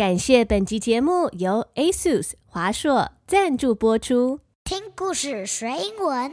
[0.00, 4.40] 感谢本集节目由 ASUS 华硕赞助播出。
[4.64, 6.30] 听故事学英文。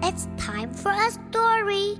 [0.00, 1.98] It's time for a story.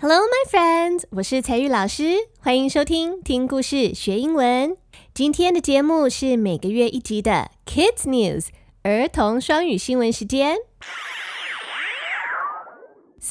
[0.00, 4.76] Hello, my friends，我是彩玉老师，欢迎收听听故事学英文。
[5.14, 8.48] 今天的节目是每个月一集的 Kids News
[8.82, 10.56] 儿童双语新闻时间。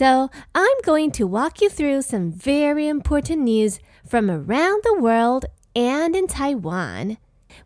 [0.01, 5.47] So I'm going to walk you through some very important news from around the world
[5.75, 7.19] and in Taiwan.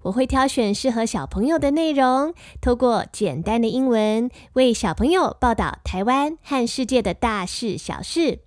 [0.02, 8.40] 我会挑选适合小朋友的内容，透过简单的英文为小朋友报道台湾和世界的大事小事。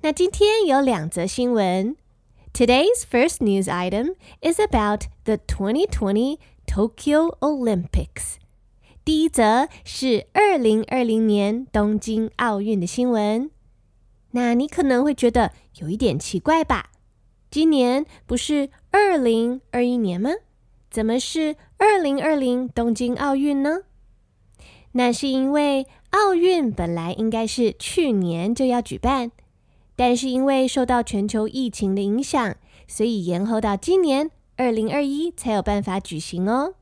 [0.00, 1.96] 那今天有两则新闻。
[2.52, 8.38] Today's first news item is about the 2020 Tokyo Olympics.
[9.03, 13.49] 第一则是二零二零年东京奥运的新闻。
[14.31, 16.91] 那你可能会觉得有一点奇怪吧？
[17.49, 20.29] 今年不是二零二一年吗？
[20.91, 23.81] 怎么是二零二零东京奥运呢？
[24.91, 29.31] 那是因为奥运本来应该是去年就要举办。
[29.95, 32.55] 但是因为受到全球疫情的影响，
[32.87, 36.75] 所以延后到今年二零二一才有办法举行哦。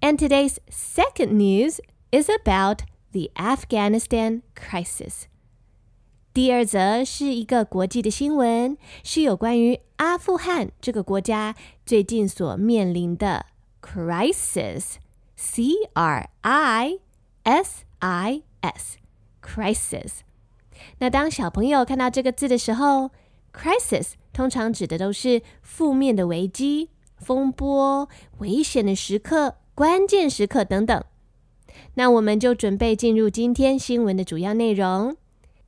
[0.00, 2.80] And today's second news is about
[3.12, 5.26] the Afghanistan crisis。
[6.34, 13.46] 第二则是一个国际的新闻，是有关于阿富汗这个国家最近所面临的
[13.82, 16.98] crisis，C R I
[17.42, 20.20] S I S，crisis。
[20.98, 23.10] 那当小朋友看到这个字的时候，
[23.52, 31.03] crisis 通常指的都是负面的危机、风波、危险的时刻、 关键时刻等等。
[31.93, 35.15] 那我们就准备进入今天新闻的主要内容。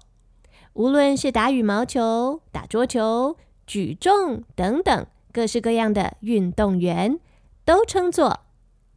[0.73, 7.19] 无论是打羽毛球、打桌球、举重等等各式各样的运动员。
[7.63, 8.39] 都称作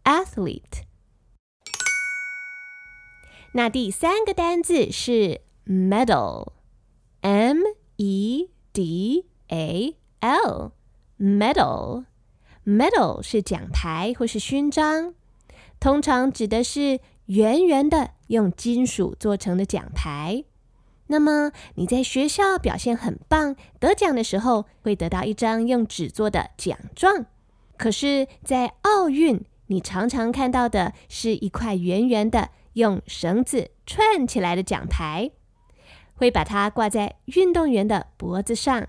[0.04, 0.84] athlete。
[3.52, 7.58] 那第三个单字是 medal，m
[7.96, 12.04] e d a l，medal。
[12.64, 15.14] Medal 是奖牌或是勋章，
[15.78, 20.44] 通常指的是圆圆的用金属做成的奖牌。
[21.08, 27.26] 那么你在学校表现很棒，得奖的时候，会得到一张用纸做的奖状。
[27.76, 35.30] 可是，在奥运，你常常看到的是一块圆圆的、用绳子串起来的奖牌，
[36.14, 38.88] 会把它挂在运动员的脖子上。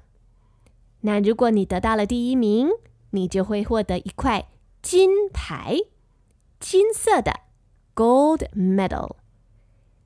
[1.01, 2.69] 那如果你得到了第一名，
[3.15, 4.47] 你就会获得一块
[4.81, 5.77] 金牌，
[6.59, 7.31] 金色的
[7.95, 9.15] gold medal。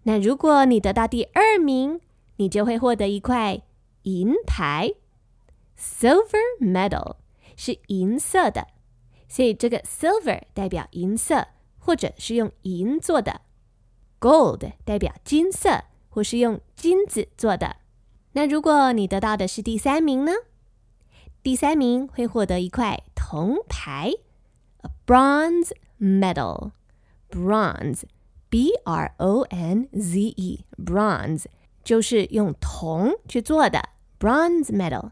[0.04, 2.00] 那如果你得到第二名，
[2.38, 3.62] 你就会获得一块
[4.04, 4.94] 银牌
[5.78, 7.18] ，silver medal。
[7.62, 8.68] 是银色的，
[9.28, 11.48] 所以这个 silver 代表银色，
[11.78, 13.42] 或者是用银做的
[14.18, 17.76] ；gold 代表金色，或是用金子做的。
[18.32, 20.32] 那如果你得到的是第三名呢？
[21.50, 24.12] 第三名会获得一块铜牌
[24.84, 28.04] ，a bronze medal，bronze
[28.52, 31.46] B R O N Z E，bronze
[31.84, 35.10] 就是用铜去做的，bronze medal。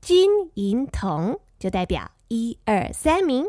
[0.00, 3.46] 金银铜就代表一二三名。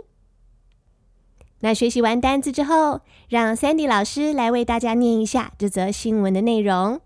[1.62, 7.02] 那学习完单字之后，让 Sandy 老师来为大家念一下这则新闻的内容。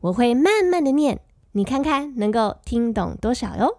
[0.00, 1.22] 我会慢慢的念，
[1.52, 3.78] 你看看能够听懂多少哟。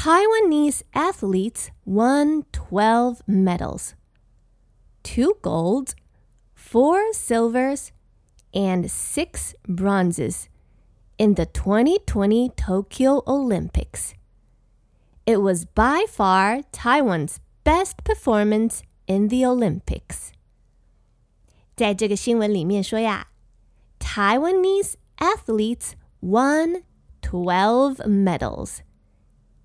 [0.00, 3.94] Taiwanese athletes won 12 medals,
[5.02, 5.96] two golds,
[6.54, 7.92] four silvers,
[8.54, 10.48] and six bronzes
[11.18, 14.14] in the 2020 Tokyo Olympics.
[15.26, 20.32] It was by far Taiwan's best performance in the Olympics.
[21.74, 23.26] 在这个新闻里面说呀，
[23.98, 26.82] Taiwanese athletes won
[27.22, 28.80] 12 medals.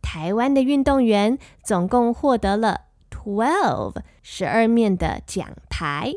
[0.08, 6.14] 台湾的运动员总共获得了 twelve 十二面的奖牌。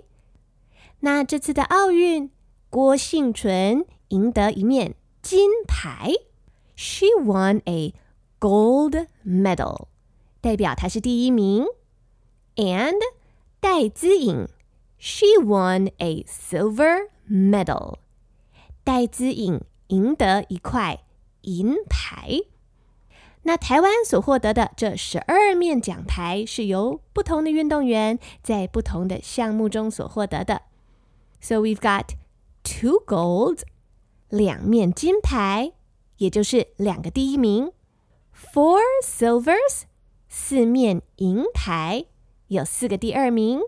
[0.99, 2.29] 那这次的奥运，
[2.69, 4.93] 郭幸纯赢得一面
[5.23, 6.11] 金牌
[6.75, 7.95] ，She won a
[8.39, 9.87] gold medal，
[10.39, 11.65] 代表她是第一名。
[12.57, 12.99] And
[13.59, 14.47] 戴资颖
[14.99, 17.95] ，She won a silver medal，
[18.83, 20.99] 戴资颖赢得一块
[21.41, 22.41] 银牌。
[23.43, 30.63] 那台湾所获得的这十二面奖牌，是由不同的运动员在不同的项目中所获得的。
[31.41, 32.09] So we've got
[32.63, 33.61] two gold，
[34.27, 35.71] 两面金牌，
[36.17, 37.71] 也就是两个第一名
[38.35, 39.83] ；four silvers，
[40.27, 42.05] 四面银牌，
[42.47, 43.61] 有四个第二名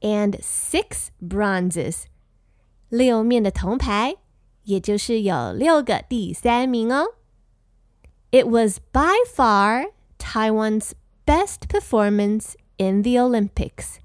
[0.00, 2.04] ；and six bronzes，
[2.88, 4.16] 六面的铜牌，
[4.64, 7.17] 也就是有六个第三名哦。
[8.31, 9.85] It was by far
[10.17, 10.93] Taiwan's
[11.25, 13.97] best performance in the Olympics.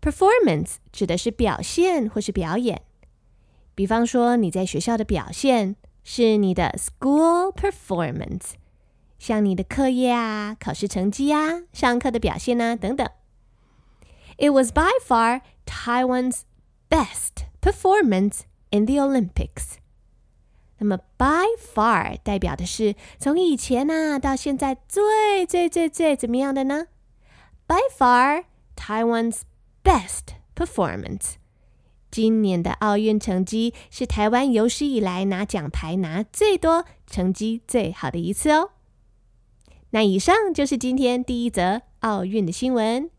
[0.00, 2.82] Performance 指的是表现或是表演。
[3.74, 8.52] 比方说，你在学校的表现是你的 school performance，
[9.18, 13.08] 像你的课业啊、考试成绩啊、上课的表现啊等等。
[14.36, 16.42] It was by far Taiwan's
[16.88, 19.78] best performance in the Olympics.
[20.83, 26.87] 那么，by far 代表的是从以前呐到现在最最最最怎么样的呢
[27.65, 28.43] ？By far
[28.75, 29.43] Taiwan's
[29.81, 31.35] best performance。
[32.11, 38.71] 今年的奥运成绩是台湾有史以来拿奖牌拿最多、成绩最好的一次哦。
[39.91, 43.09] 那以上就是今天第一则奥运的新闻。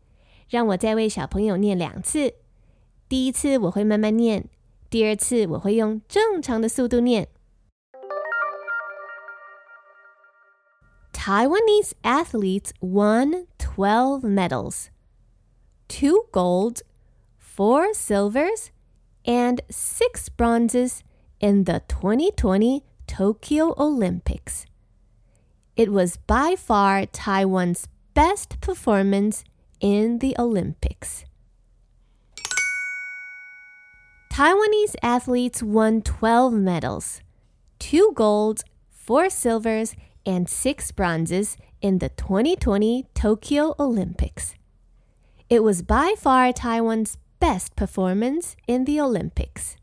[0.47, 2.35] 让我再为小朋友念两次。
[3.09, 4.45] 第一次我会慢慢念，
[4.91, 7.27] 第二次我会用正常的速度念。
[11.25, 14.91] Taiwanese athletes won 12 medals,
[15.87, 16.83] two golds,
[17.39, 18.69] four silvers,
[19.25, 21.01] and six bronzes
[21.39, 24.67] in the 2020 Tokyo Olympics.
[25.75, 29.43] It was by far Taiwan's best performance
[29.79, 31.25] in the Olympics.
[34.31, 37.21] Taiwanese athletes won 12 medals,
[37.79, 44.54] two golds, four silvers, and six bronzes in the 2020 Tokyo Olympics.
[45.48, 49.76] It was by far Taiwan's best performance in the Olympics.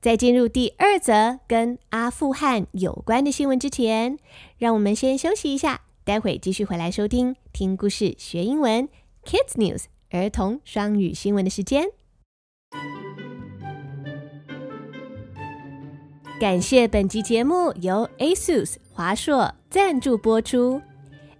[0.00, 4.18] 在进入第二则跟阿富汗有关的新闻之前，
[4.56, 8.88] 让我们先休息一下，待会继续回来收听听故事学英文
[9.24, 11.90] Kids News 儿童双语新闻的时间。
[16.39, 20.81] 感谢本集节目由 ASUS 华硕赞助播出。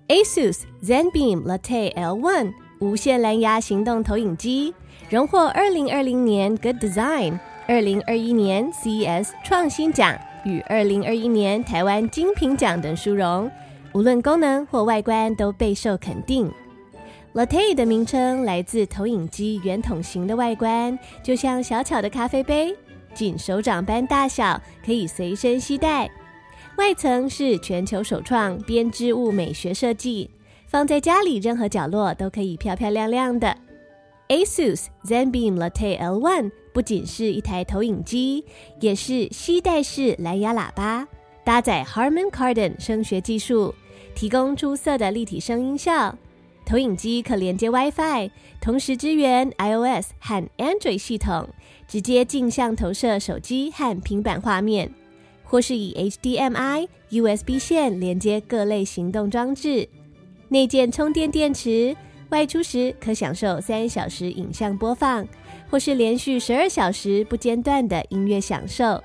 [0.08, 4.74] ASUS ZenBeam Latte L1 无线蓝牙行动投影机
[5.10, 13.52] 荣获二零二零年 Good Design、二零二一年 CES 创新奖与二零二一年台湾精品奖等殊荣，
[13.94, 16.50] 无论功能或外观都备受肯定。
[17.34, 22.76] Latte 的名称来自投影机圆筒形的外观，就像小巧的咖啡杯。
[23.14, 26.10] 仅手掌般大小，可以随身携带。
[26.78, 30.30] 外层是全球首创编织物美学设计，
[30.68, 33.56] 放在家里任何角落都可以漂漂亮亮的。
[34.30, 38.44] ASUS ZenBeam Latte L1 不仅是一台投影机，
[38.80, 41.08] 也是吸带式蓝牙喇叭，
[41.44, 43.76] 搭载 Harman Kardon 声学技术，
[44.16, 46.18] 提供出色的立体声音效。
[46.66, 51.50] 投影机可连接 WiFi，同时支援 iOS 和 Android 系统。
[51.86, 54.92] 直接镜像投射手机和平板画面，
[55.44, 59.88] 或是以 HDMI、USB 线连接各类行动装置。
[60.48, 61.96] 内建充电电池，
[62.30, 65.28] 外出时可享受三小时影像播放，
[65.70, 69.04] 或是连续十二小时不间断的音乐享受。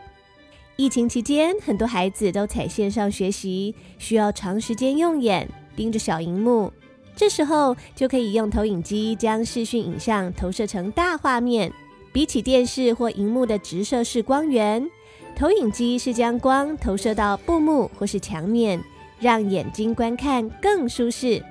[0.76, 5.46] 疫情期间，很多孩子都采线上学习，需要长时间用眼
[5.76, 6.72] 盯着小荧幕，
[7.18, 11.72] 这时候就可以用投影机将视讯影像投射成大画面。
[12.12, 14.88] 比起电视或荧幕的直射式光源，
[15.34, 18.80] 投影机是将光投射到布幕或是墙面，
[19.18, 21.42] 让眼睛观看更舒适。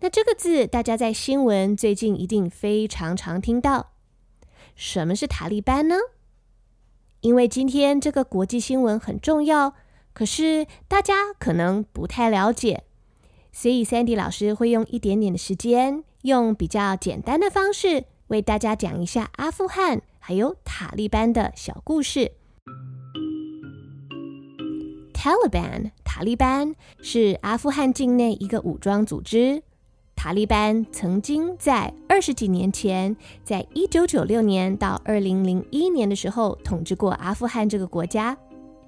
[0.00, 3.92] 那这个字大家在新闻最近一定非常常听到。
[4.74, 5.94] 什么是塔利班呢？
[7.24, 9.72] 因为今天这个国际新闻很重要。
[10.12, 12.84] 可是大家可能不太了解，
[13.50, 22.32] 所以 Sandy 老师会用一点点的时间，用比较简单的方式为大家讲一下阿富汗还有塔利班的小故事。
[25.14, 29.62] Taliban 塔利班是阿富汗境内一个武装组织。
[30.16, 38.36] 塔利班曾经在二十几年前，在一九九六年到二零零一年的时候统治过阿富汗这个国家。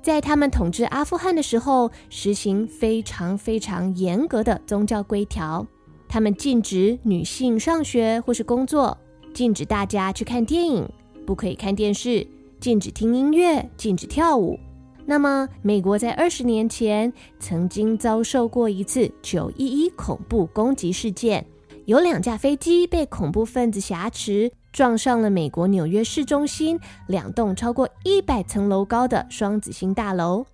[0.00, 5.66] 在他们统治阿富汗的时候，实行非常非常严格的宗教规条。
[6.09, 8.97] 他们禁止女性上学或是工作，
[9.35, 10.88] 禁止大家去看电影，
[11.26, 12.26] 不可以看电视，
[12.61, 14.59] 禁止听音乐，禁止跳舞。
[15.08, 21.46] 那么，美国在二十年前曾经遭受过一次九一一恐怖攻击事件，
[21.84, 24.52] 有两架飞机被恐怖分子挟持。
[24.72, 30.44] 撞上了美国纽约市中心两栋超过一百层楼高的双子星大楼。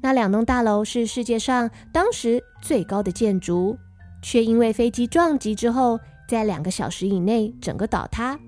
[0.00, 3.76] 那两栋大楼是世界上当时最高的建筑，
[4.22, 8.38] 却因为飞机撞击之后，在两个小时以内整个倒塌。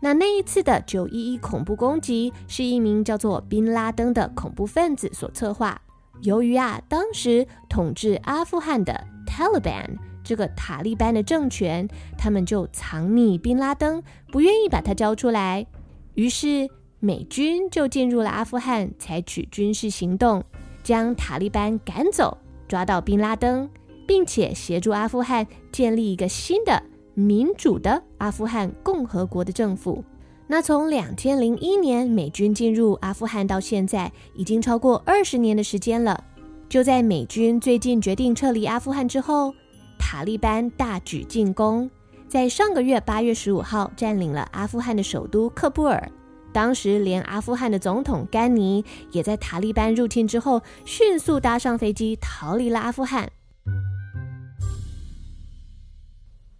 [0.00, 5.80] 那那一次的九一一恐怖攻击是一名叫做宾拉登的恐怖分子所策划。
[6.22, 9.98] 由于啊，当时统治阿富汗的 Taliban。
[10.22, 15.66] 这个塔利班的政权，他们就藏匿宾拉登，不愿意把他交出来。
[16.14, 16.68] 于是
[17.00, 20.44] 美军就进入了阿富汗，采取军事行动，
[20.84, 22.36] 将塔利班赶走，
[22.68, 23.68] 抓到宾拉登，
[24.06, 26.80] 并且协助阿富汗建立一个新的
[27.14, 30.04] 民主的阿富汗共和国的政府。
[30.46, 36.24] 那从两千零一年美军进入阿富汗到现在，已经超过二十年的时间了。
[36.68, 39.54] 就在美军最近决定撤离阿富汗之后。
[40.02, 41.88] 塔利班大举进攻，
[42.26, 46.10] 在上个月八月十五号占领了阿富汗的首都喀布尔。
[46.52, 53.30] 当时，连阿富汗的总统甘尼也在塔利班入侵之后，迅速搭上飞机逃离了阿富汗。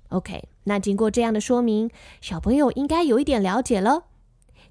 [0.09, 1.89] OK，那经过这样的说明，
[2.21, 4.05] 小朋友应该有一点了解了。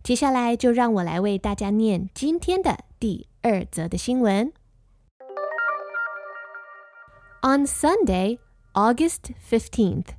[0.03, 4.53] 接下来就让我来为大家念今天的第二则的新闻。
[7.43, 8.39] On Sunday,
[8.73, 10.15] August 15th,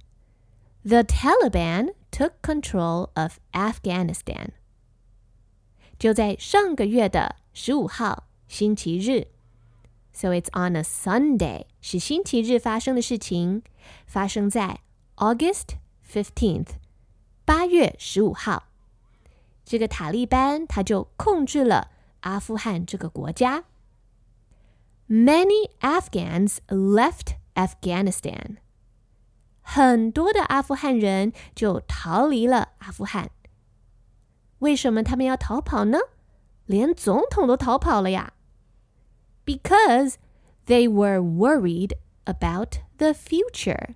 [0.84, 4.50] the Taliban took control of Afghanistan.
[5.98, 9.27] 就在上个月的十五号，星期日。
[10.13, 13.63] So it's on a Sunday，是星期日发生的事情，
[14.05, 14.82] 发生在
[15.20, 15.77] August
[16.08, 16.75] fifteenth，
[17.46, 18.67] 八月十五号。
[19.63, 21.89] 这个塔利班他就控制了
[22.22, 23.63] 阿富汗这个国家。
[25.08, 28.58] Many Afghans left Afghanistan。
[29.62, 33.32] 很多的阿富汗人就逃离了阿富汗。
[34.60, 35.98] 为什么他们要逃跑呢？
[36.65, 38.34] 连总统都逃跑了呀！
[39.46, 40.15] Because
[40.65, 41.94] they were worried
[42.25, 43.96] about the future。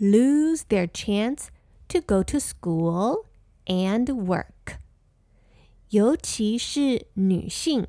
[0.00, 1.48] lose their chance
[1.88, 3.24] to go to school
[3.66, 4.78] and work.
[5.90, 7.86] 尤其是女性，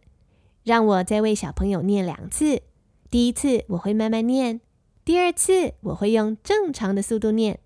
[0.63, 2.62] 让我再为小朋友念两次。
[3.10, 4.62] 第一次我会慢慢念，
[5.06, 7.60] 第二次我会用正常的速度念。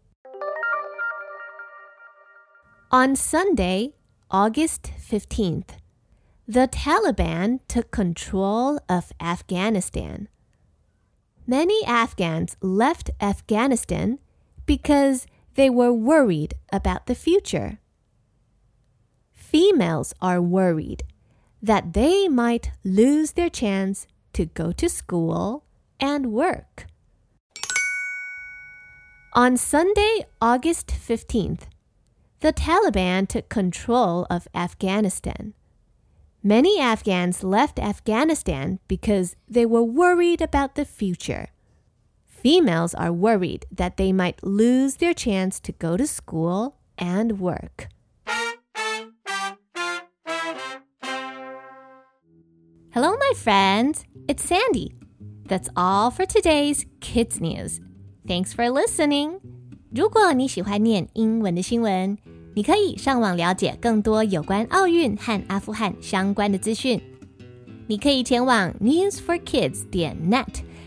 [2.90, 3.94] On Sunday.
[4.34, 5.76] August 15th,
[6.48, 10.30] the Taliban took control of Afghanistan.
[11.46, 14.20] Many Afghans left Afghanistan
[14.66, 17.80] because they were worried about the future.
[19.57, 21.03] Females are worried
[21.63, 25.65] that they might lose their chance to go to school
[25.99, 26.85] and work.
[29.33, 31.63] On Sunday, August 15th,
[32.41, 35.55] the Taliban took control of Afghanistan.
[36.43, 41.49] Many Afghans left Afghanistan because they were worried about the future.
[42.27, 47.89] Females are worried that they might lose their chance to go to school and work.
[52.97, 54.07] Hello, my friends.
[54.27, 54.95] It's Sandy.
[55.47, 57.79] That's all for today's Kids News.
[58.27, 59.41] Thanks for listening.
[59.95, 62.17] 如果你喜欢念英文的新闻，
[62.55, 66.99] 你可以上网了解更多有关奥运和阿富汗相关的资讯。
[67.87, 70.47] 你可以前往 newsforkids 点 net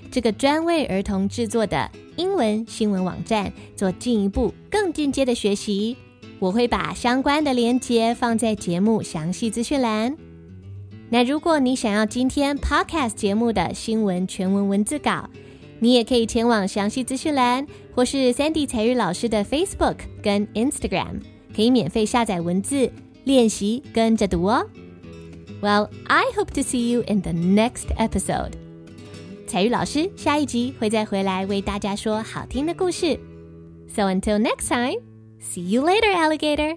[0.10, 5.96] 这个专为儿童制作的英文新闻网站，做进一步更进阶的学习。
[6.40, 10.18] 我会把相关的链接放在节目详细资讯栏。
[11.11, 15.29] 那如果你想要今天 podcast 节目的新闻全文文字稿，
[15.79, 21.21] 你也可以前往详细资讯栏，或是 Sandy 采聿老师的 Facebook 跟 Instagram，
[21.55, 22.91] 可以免费下载文字
[23.25, 24.67] 练习跟着读哦。
[25.61, 28.53] Well, I hope to see you in the next episode。
[29.47, 33.19] 采聿老师下一集会再回来为大家说好听的故事。
[33.89, 35.01] So until next time,
[35.41, 36.77] see you later, alligator.